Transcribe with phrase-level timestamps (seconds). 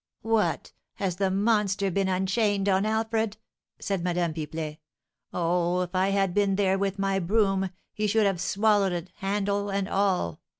[0.23, 0.71] "What!
[0.95, 3.37] has the monster been unchained on Alfred?"
[3.79, 4.79] said Madame Pipelet.
[5.31, 9.69] "Oh, if I had been there with my broom, he should have swallowed it, handle
[9.69, 10.39] and all!